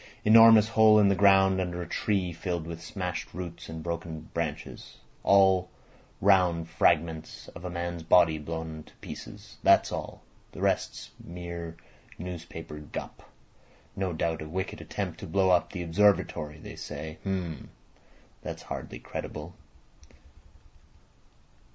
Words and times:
Enormous 0.25 0.69
hole 0.69 0.97
in 0.97 1.09
the 1.09 1.15
ground 1.15 1.61
under 1.61 1.79
a 1.83 1.87
tree 1.87 2.33
filled 2.33 2.65
with 2.65 2.81
smashed 2.81 3.31
roots 3.35 3.69
and 3.69 3.83
broken 3.83 4.31
branches. 4.33 4.97
All 5.21 5.69
round 6.19 6.67
fragments 6.67 7.49
of 7.49 7.63
a 7.65 7.69
man's 7.69 8.01
body 8.01 8.39
blown 8.39 8.81
to 8.85 8.95
pieces. 8.95 9.57
That's 9.61 9.91
all. 9.91 10.23
The 10.53 10.61
rest's 10.61 11.11
mere 11.23 11.77
newspaper 12.17 12.79
gup. 12.79 13.29
No 13.95 14.11
doubt 14.11 14.41
a 14.41 14.49
wicked 14.49 14.81
attempt 14.81 15.19
to 15.19 15.27
blow 15.27 15.51
up 15.51 15.71
the 15.71 15.83
Observatory, 15.83 16.57
they 16.57 16.77
say. 16.77 17.19
H'm. 17.23 17.69
That's 18.41 18.63
hardly 18.63 18.97
credible." 18.97 19.53